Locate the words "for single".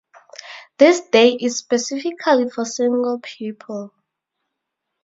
2.49-3.19